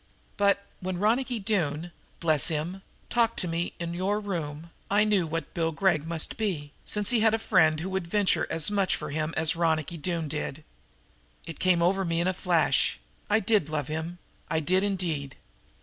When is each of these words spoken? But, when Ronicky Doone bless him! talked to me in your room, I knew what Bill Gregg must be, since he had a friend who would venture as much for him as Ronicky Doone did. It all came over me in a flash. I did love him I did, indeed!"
But, 0.35 0.65
when 0.79 0.97
Ronicky 0.97 1.37
Doone 1.37 1.91
bless 2.19 2.47
him! 2.47 2.81
talked 3.11 3.37
to 3.41 3.47
me 3.47 3.73
in 3.77 3.93
your 3.93 4.19
room, 4.19 4.71
I 4.89 5.03
knew 5.03 5.27
what 5.27 5.53
Bill 5.53 5.71
Gregg 5.71 6.07
must 6.07 6.37
be, 6.37 6.71
since 6.83 7.11
he 7.11 7.19
had 7.19 7.35
a 7.35 7.37
friend 7.37 7.79
who 7.79 7.89
would 7.91 8.07
venture 8.07 8.47
as 8.49 8.71
much 8.71 8.95
for 8.95 9.11
him 9.11 9.31
as 9.37 9.55
Ronicky 9.55 9.97
Doone 9.97 10.27
did. 10.27 10.63
It 11.45 11.57
all 11.57 11.65
came 11.65 11.81
over 11.83 12.03
me 12.03 12.19
in 12.19 12.25
a 12.25 12.33
flash. 12.33 12.97
I 13.29 13.39
did 13.41 13.69
love 13.69 13.89
him 13.89 14.17
I 14.49 14.59
did, 14.59 14.83
indeed!" 14.83 15.35